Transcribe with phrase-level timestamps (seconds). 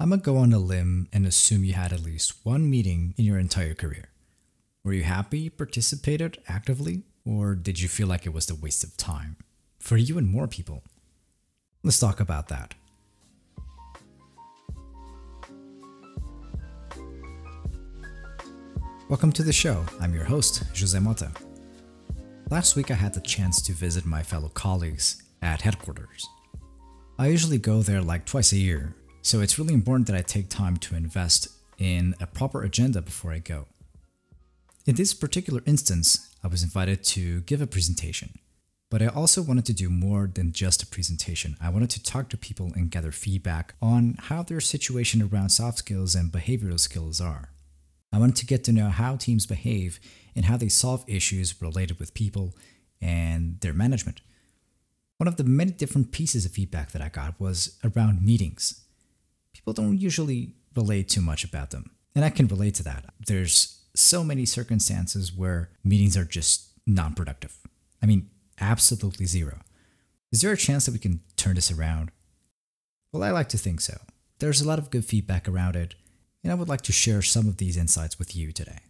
[0.00, 3.24] I'm gonna go on a limb and assume you had at least one meeting in
[3.24, 4.10] your entire career.
[4.84, 8.96] Were you happy participated actively, or did you feel like it was a waste of
[8.96, 9.34] time?
[9.80, 10.84] For you and more people.
[11.82, 12.74] Let's talk about that.
[19.08, 19.84] Welcome to the show.
[20.00, 21.32] I'm your host, Jose Mota.
[22.50, 26.28] Last week I had the chance to visit my fellow colleagues at headquarters.
[27.18, 30.48] I usually go there like twice a year, so it's really important that I take
[30.48, 31.48] time to invest
[31.78, 33.66] in a proper agenda before I go.
[34.86, 38.38] In this particular instance, I was invited to give a presentation,
[38.90, 41.56] but I also wanted to do more than just a presentation.
[41.60, 45.78] I wanted to talk to people and gather feedback on how their situation around soft
[45.78, 47.50] skills and behavioral skills are.
[48.12, 50.00] I wanted to get to know how teams behave
[50.34, 52.54] and how they solve issues related with people
[53.02, 54.22] and their management.
[55.18, 58.80] One of the many different pieces of feedback that I got was around meetings.
[59.54, 63.06] People don't usually relate too much about them, and I can relate to that.
[63.26, 67.58] There's so many circumstances where meetings are just non productive.
[68.02, 69.60] I mean, absolutely zero.
[70.30, 72.10] Is there a chance that we can turn this around?
[73.12, 73.98] Well, I like to think so.
[74.38, 75.94] There's a lot of good feedback around it,
[76.44, 78.80] and I would like to share some of these insights with you today.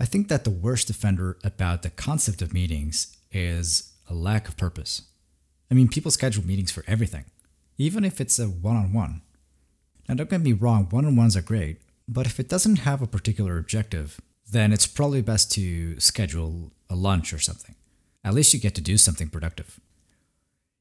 [0.00, 4.56] I think that the worst offender about the concept of meetings is a lack of
[4.56, 5.02] purpose.
[5.70, 7.26] I mean, people schedule meetings for everything,
[7.76, 9.22] even if it's a one on one.
[10.10, 13.00] Now, don't get me wrong, one on ones are great, but if it doesn't have
[13.00, 17.76] a particular objective, then it's probably best to schedule a lunch or something.
[18.24, 19.78] At least you get to do something productive.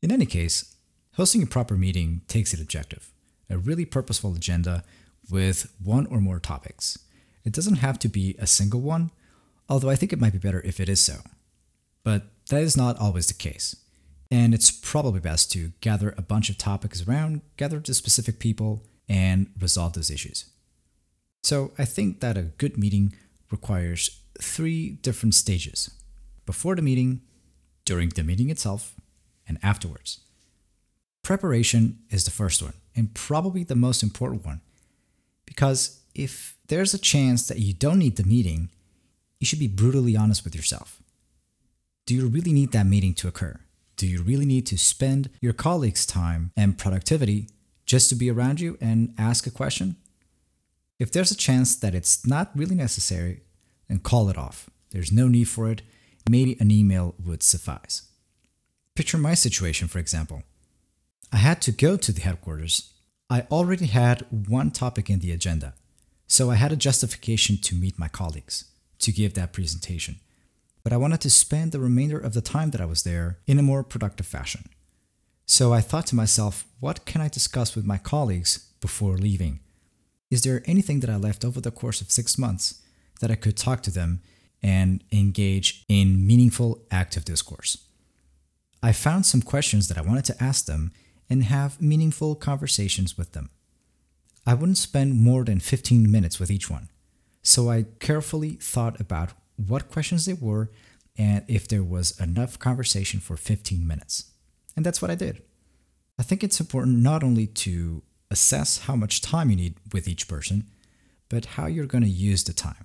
[0.00, 0.76] In any case,
[1.14, 3.10] hosting a proper meeting takes an objective
[3.50, 4.84] a really purposeful agenda
[5.28, 6.96] with one or more topics.
[7.44, 9.10] It doesn't have to be a single one,
[9.68, 11.16] although I think it might be better if it is so.
[12.04, 13.74] But that is not always the case.
[14.30, 18.84] And it's probably best to gather a bunch of topics around, gather the specific people,
[19.08, 20.46] and resolve those issues.
[21.42, 23.14] So I think that a good meeting
[23.50, 25.90] requires three different stages
[26.44, 27.20] before the meeting,
[27.84, 28.94] during the meeting itself,
[29.48, 30.20] and afterwards.
[31.22, 34.60] Preparation is the first one, and probably the most important one
[35.46, 38.68] because if there's a chance that you don't need the meeting,
[39.38, 41.00] you should be brutally honest with yourself.
[42.04, 43.60] Do you really need that meeting to occur?
[43.96, 47.48] Do you really need to spend your colleagues' time and productivity
[47.86, 49.96] just to be around you and ask a question?
[50.98, 53.42] If there's a chance that it's not really necessary,
[53.88, 54.68] then call it off.
[54.90, 55.82] There's no need for it.
[56.28, 58.08] Maybe an email would suffice.
[58.94, 60.42] Picture my situation, for example.
[61.32, 62.94] I had to go to the headquarters
[63.28, 65.74] I already had one topic in the agenda,
[66.28, 68.66] so I had a justification to meet my colleagues,
[69.00, 70.20] to give that presentation.
[70.84, 73.58] But I wanted to spend the remainder of the time that I was there in
[73.58, 74.68] a more productive fashion.
[75.46, 79.60] So I thought to myself, what can I discuss with my colleagues before leaving?
[80.28, 82.82] Is there anything that I left over the course of six months
[83.20, 84.20] that I could talk to them
[84.60, 87.78] and engage in meaningful active discourse?
[88.82, 90.92] I found some questions that I wanted to ask them
[91.30, 93.50] and have meaningful conversations with them.
[94.44, 96.88] I wouldn't spend more than 15 minutes with each one,
[97.42, 100.70] so I carefully thought about what questions they were
[101.16, 104.32] and if there was enough conversation for 15 minutes.
[104.76, 105.42] And that's what I did.
[106.18, 110.28] I think it's important not only to assess how much time you need with each
[110.28, 110.64] person,
[111.28, 112.84] but how you're going to use the time.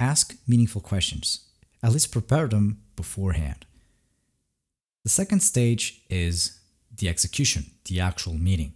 [0.00, 1.46] Ask meaningful questions,
[1.82, 3.66] at least prepare them beforehand.
[5.04, 6.58] The second stage is
[6.96, 8.72] the execution, the actual meeting.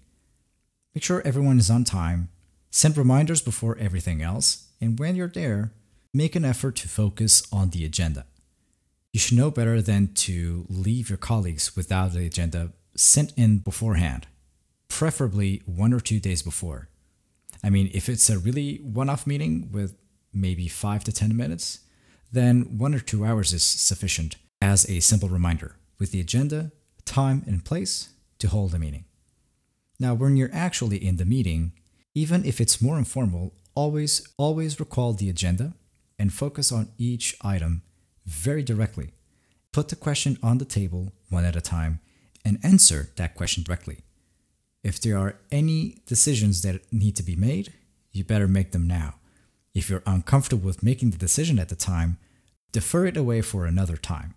[0.95, 2.29] Make sure everyone is on time,
[2.71, 5.73] send reminders before everything else, and when you're there,
[6.13, 8.27] make an effort to focus on the agenda.
[9.13, 14.27] You should know better than to leave your colleagues without the agenda sent in beforehand,
[14.89, 16.89] preferably one or two days before.
[17.65, 19.97] I mean, if it's a really one off meeting with
[20.33, 21.81] maybe five to 10 minutes,
[22.31, 26.71] then one or two hours is sufficient as a simple reminder with the agenda
[27.09, 29.05] time, and place to hold a meeting.
[29.99, 31.73] Now, when you're actually in the meeting,
[32.15, 35.73] even if it's more informal, always, always recall the agenda
[36.19, 37.83] and focus on each item
[38.29, 39.11] very directly.
[39.73, 42.01] Put the question on the table one at a time
[42.45, 43.99] and answer that question directly.
[44.85, 47.73] If there are any decisions that need to be made,
[48.13, 49.15] you better make them now.
[49.75, 52.19] If you're uncomfortable with making the decision at the time,
[52.73, 54.35] defer it away for another time.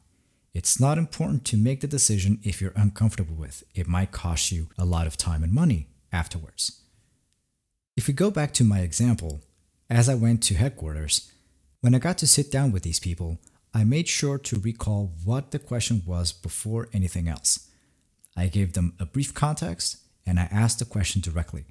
[0.53, 3.63] It's not important to make the decision if you're uncomfortable with.
[3.73, 6.81] It might cost you a lot of time and money afterwards.
[7.95, 9.41] If we go back to my example,
[9.89, 11.31] as I went to headquarters,
[11.81, 13.39] when I got to sit down with these people,
[13.73, 17.67] I made sure to recall what the question was before anything else.
[18.35, 21.65] I gave them a brief context and I asked the question directly.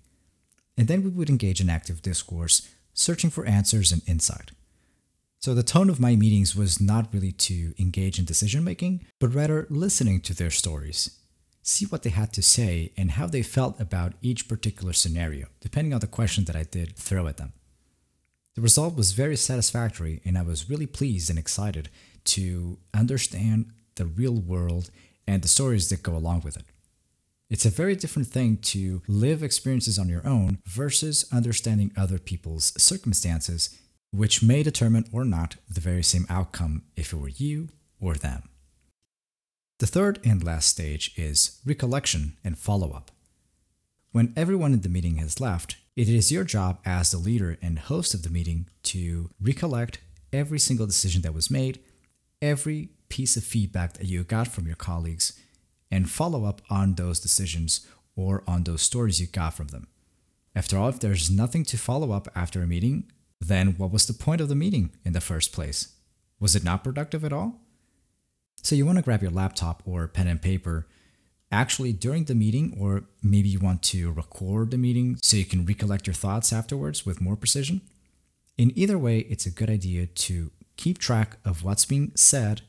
[0.81, 4.53] and then we would engage in active discourse, searching for answers and insight.
[5.41, 9.35] So the tone of my meetings was not really to engage in decision making, but
[9.35, 11.19] rather listening to their stories,
[11.63, 15.93] see what they had to say and how they felt about each particular scenario, depending
[15.93, 17.53] on the question that I did throw at them.
[18.61, 21.89] The result was very satisfactory, and I was really pleased and excited
[22.25, 24.91] to understand the real world
[25.27, 26.65] and the stories that go along with it.
[27.49, 32.75] It's a very different thing to live experiences on your own versus understanding other people's
[32.77, 33.79] circumstances,
[34.13, 38.51] which may determine or not the very same outcome if it were you or them.
[39.79, 43.11] The third and last stage is recollection and follow up.
[44.13, 47.79] When everyone in the meeting has left, it is your job as the leader and
[47.79, 50.01] host of the meeting to recollect
[50.33, 51.79] every single decision that was made,
[52.43, 55.39] every piece of feedback that you got from your colleagues,
[55.93, 57.87] and follow up on those decisions
[58.17, 59.87] or on those stories you got from them.
[60.57, 64.13] After all, if there's nothing to follow up after a meeting, then what was the
[64.13, 65.95] point of the meeting in the first place?
[66.41, 67.61] Was it not productive at all?
[68.61, 70.89] So you want to grab your laptop or pen and paper
[71.53, 75.67] actually during the meeting, or maybe you want to record the meeting so you can
[75.67, 77.81] recollect your thoughts afterwards with more precision.
[78.57, 82.63] In either way, it's a good idea to keep track of what's being said,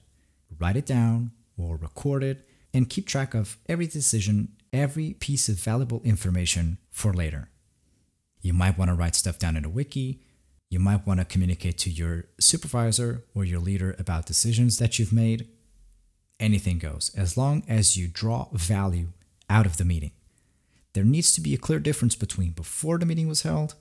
[0.59, 5.59] write it down, or record it, and keep track of every decision, every piece of
[5.59, 7.49] valuable information for later.
[8.41, 10.21] You might want to write stuff down in a wiki.
[10.69, 15.13] You might want to communicate to your supervisor or your leader about decisions that you've
[15.13, 15.47] made.
[16.41, 19.09] Anything goes, as long as you draw value
[19.47, 20.11] out of the meeting.
[20.93, 23.75] There needs to be a clear difference between before the meeting was held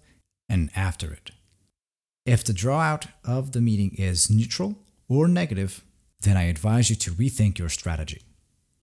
[0.49, 1.31] and after it.
[2.27, 4.77] If the drawout of the meeting is neutral
[5.09, 5.83] or negative,
[6.21, 8.21] then I advise you to rethink your strategy.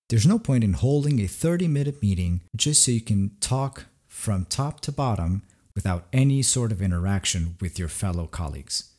[0.10, 4.46] There's no point in holding a 30 minute meeting just so you can talk from
[4.46, 5.44] top to bottom
[5.76, 8.92] without any sort of interaction with your fellow colleagues.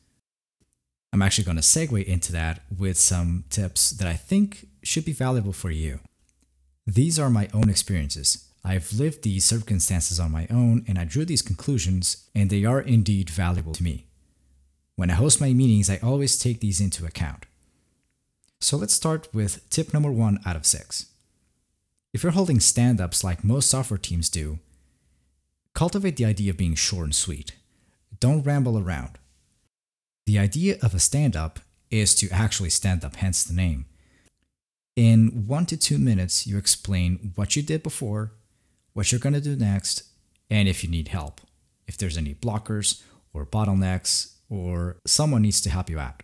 [1.12, 5.12] I'm actually going to segue into that with some tips that I think should be
[5.12, 6.00] valuable for you.
[6.87, 8.49] These are my own experiences.
[8.64, 12.81] I've lived these circumstances on my own and I drew these conclusions, and they are
[12.81, 14.06] indeed valuable to me.
[14.96, 17.46] When I host my meetings, I always take these into account.
[18.60, 21.06] So let's start with tip number one out of six.
[22.12, 24.58] If you're holding stand ups like most software teams do,
[25.72, 27.52] cultivate the idea of being short and sweet.
[28.19, 29.19] Don't ramble around.
[30.29, 31.59] The idea of a stand up
[31.91, 33.87] is to actually stand up, hence the name.
[34.95, 38.33] In one to two minutes, you explain what you did before,
[38.93, 40.03] what you're going to do next,
[40.51, 41.41] and if you need help,
[41.87, 43.03] if there's any blockers
[43.33, 46.23] or bottlenecks, or someone needs to help you out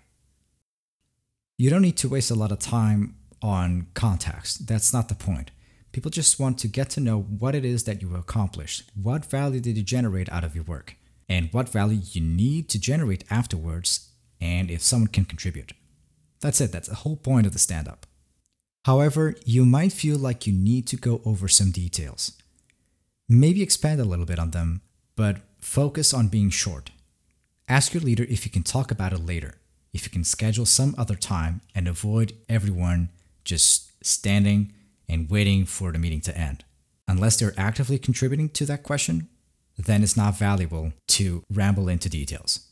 [1.57, 4.67] you don't need to waste a lot of time on context.
[4.67, 5.51] That's not the point.
[5.93, 8.91] People just want to get to know what it is that you accomplished.
[9.01, 10.97] What value did you generate out of your work?
[11.29, 14.11] And what value you need to generate afterwards,
[14.41, 15.73] and if someone can contribute.
[16.41, 18.07] That's it, that's the whole point of the stand up.
[18.85, 22.33] However, you might feel like you need to go over some details.
[23.29, 24.83] Maybe expand a little bit on them,
[25.17, 26.91] but focus on being short.
[27.67, 29.55] Ask your leader if you can talk about it later
[29.95, 33.09] if you can schedule some other time and avoid everyone
[33.45, 34.73] just standing
[35.09, 36.65] and waiting for the meeting to end.
[37.07, 39.29] Unless they're actively contributing to that question,
[39.77, 42.69] then it's not valuable to ramble into details.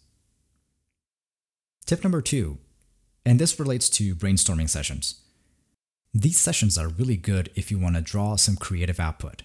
[1.85, 2.59] Tip number two,
[3.25, 5.21] and this relates to brainstorming sessions.
[6.15, 9.43] These sessions are really good if you want to draw some creative output.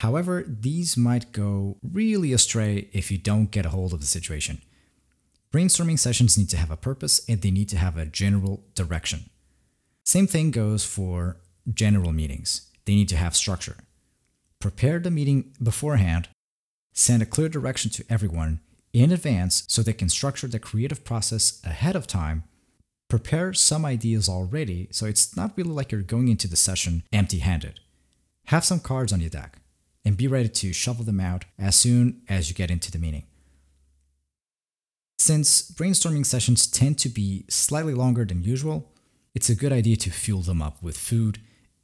[0.00, 4.62] However, these might go really astray if you don't get a hold of the situation.
[5.52, 9.30] Brainstorming sessions need to have a purpose and they need to have a general direction.
[10.04, 11.38] Same thing goes for
[11.72, 12.68] general meetings.
[12.84, 13.76] They need to have structure.
[14.60, 16.28] Prepare the meeting beforehand,
[16.92, 18.60] send a clear direction to everyone
[18.92, 22.42] in advance so they can structure the creative process ahead of time.
[23.08, 27.38] Prepare some ideas already so it's not really like you're going into the session empty
[27.38, 27.80] handed.
[28.46, 29.58] Have some cards on your deck
[30.04, 33.24] and be ready to shovel them out as soon as you get into the meeting.
[35.18, 38.90] Since brainstorming sessions tend to be slightly longer than usual,
[39.34, 41.38] it's a good idea to fuel them up with food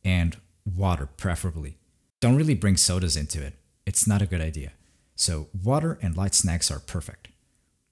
[0.05, 1.77] and water, preferably.
[2.25, 3.53] Don't really bring sodas into it,
[3.85, 4.73] it's not a good idea.
[5.15, 7.29] So, water and light snacks are perfect.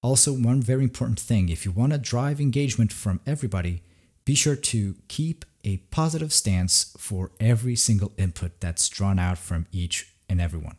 [0.02, 3.82] Also, one very important thing if you want to drive engagement from everybody,
[4.24, 9.66] be sure to keep a positive stance for every single input that's drawn out from
[9.70, 10.76] each and everyone.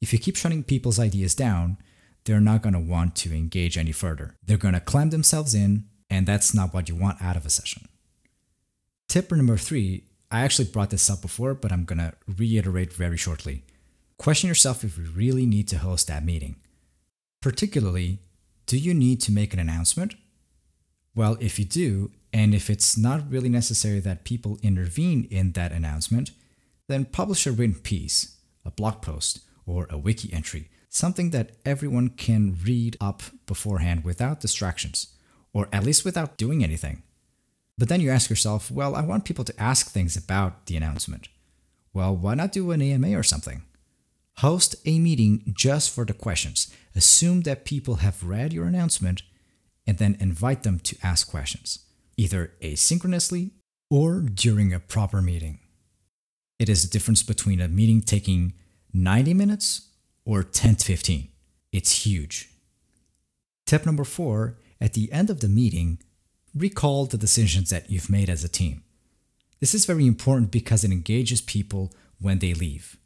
[0.00, 1.78] If you keep shutting people's ideas down,
[2.26, 4.36] they're not going to want to engage any further.
[4.46, 7.50] They're going to clam themselves in, and that's not what you want out of a
[7.50, 7.88] session.
[9.08, 13.18] Tip number three I actually brought this up before, but I'm going to reiterate very
[13.18, 13.64] shortly.
[14.16, 16.56] question yourself if you really need to host that meeting.
[17.42, 18.20] Particularly,
[18.66, 20.14] do you need to make an announcement?
[21.14, 25.72] Well, if you do, and if it's not really necessary that people intervene in that
[25.72, 26.30] announcement,
[26.88, 32.08] then publish a written piece, a blog post, or a wiki entry, something that everyone
[32.08, 35.08] can read up beforehand without distractions,
[35.52, 37.02] or at least without doing anything.
[37.82, 41.26] But then you ask yourself, well, I want people to ask things about the announcement.
[41.92, 43.62] Well, why not do an AMA or something?
[44.36, 46.72] Host a meeting just for the questions.
[46.94, 49.22] Assume that people have read your announcement
[49.84, 51.80] and then invite them to ask questions,
[52.16, 53.50] either asynchronously
[53.90, 55.58] or during a proper meeting.
[56.60, 58.52] It is the difference between a meeting taking
[58.94, 59.88] 90 minutes
[60.24, 61.26] or 10 to 15.
[61.72, 62.48] It's huge.
[63.66, 65.98] Tip number four at the end of the meeting,
[66.54, 68.82] recall the decisions that you've made as a team.
[69.60, 72.96] This is very important because it engages people when they leave.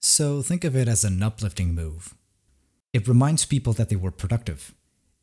[0.00, 2.14] So think of it as an uplifting move.
[2.92, 4.74] It reminds people that they were productive,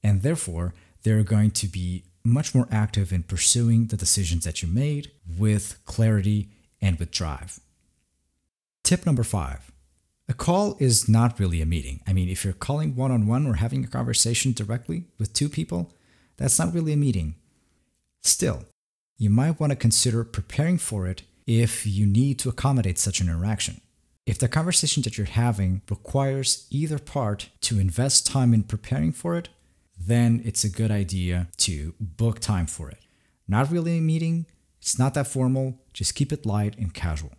[0.04, 4.68] and therefore they're going to be much more active in pursuing the decisions that you
[4.68, 6.50] made with clarity
[6.82, 7.60] and with drive.
[8.84, 9.72] Tip number five
[10.30, 12.02] a call is not really a meeting.
[12.06, 15.48] I mean, if you're calling one on one or having a conversation directly with two
[15.48, 15.94] people,
[16.36, 17.36] that's not really a meeting.
[18.24, 18.66] Still,
[19.18, 23.30] you might want to consider preparing for it if you need to accommodate such an
[23.30, 23.82] interaction.
[24.26, 29.38] If the conversation that you're having requires either part to invest time in preparing for
[29.38, 29.50] it,
[29.98, 33.00] then it's a good idea to book time for it.
[33.48, 34.46] Not really a meeting,
[34.82, 37.32] it's not that formal, just keep it light and casual.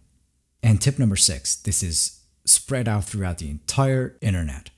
[0.63, 4.71] And tip number six this is spread out throughout the entire internet.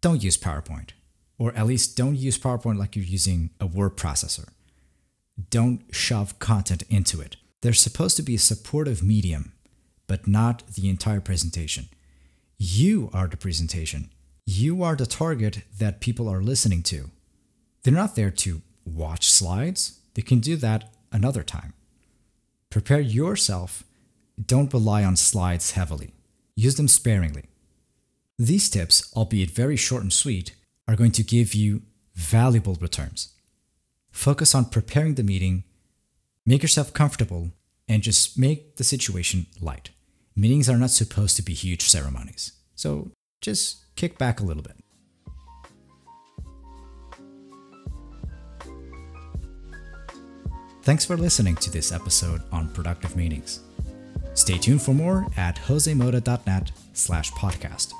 [0.00, 0.90] Don't use PowerPoint,
[1.38, 4.48] or at least don't use PowerPoint like you're using a word processor.
[5.50, 7.36] Don't shove content into it.
[7.60, 9.52] They're supposed to be a supportive medium,
[10.06, 11.88] but not the entire presentation.
[12.56, 14.10] You are the presentation.
[14.46, 17.10] You are the target that people are listening to.
[17.82, 21.74] They're not there to watch slides, they can do that another time.
[22.70, 23.84] Prepare yourself.
[24.44, 26.12] Don't rely on slides heavily,
[26.54, 27.44] use them sparingly.
[28.38, 30.54] These tips, albeit very short and sweet,
[30.86, 31.82] are going to give you
[32.14, 33.34] valuable returns.
[34.18, 35.62] Focus on preparing the meeting,
[36.44, 37.52] make yourself comfortable,
[37.88, 39.90] and just make the situation light.
[40.34, 44.74] Meetings are not supposed to be huge ceremonies, so just kick back a little bit.
[50.82, 53.60] Thanks for listening to this episode on productive meetings.
[54.34, 57.92] Stay tuned for more at josemota.net slash podcast.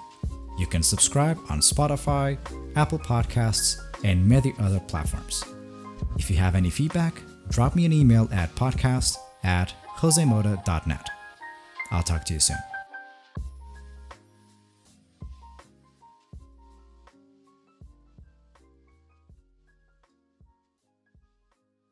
[0.59, 2.37] You can subscribe on Spotify,
[2.75, 5.45] Apple Podcasts, and many other platforms.
[6.19, 11.09] If you have any feedback, drop me an email at podcast at josemota.net.
[11.91, 12.59] I'll talk to you soon.